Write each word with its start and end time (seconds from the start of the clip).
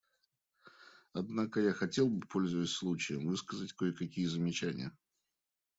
Однако 1.13 1.59
я 1.61 1.73
хотел 1.73 2.09
бы, 2.09 2.25
пользуясь 2.25 2.71
случаем, 2.71 3.27
высказать 3.27 3.73
кое-какие 3.73 4.25
замечания. 4.25 4.91